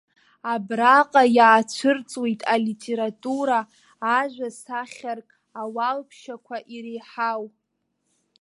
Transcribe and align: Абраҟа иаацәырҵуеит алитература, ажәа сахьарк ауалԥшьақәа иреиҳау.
Абраҟа 0.53 1.23
иаацәырҵуеит 1.37 2.41
алитература, 2.53 3.59
ажәа 4.17 4.49
сахьарк 4.59 5.29
ауалԥшьақәа 5.61 6.57
иреиҳау. 6.75 7.43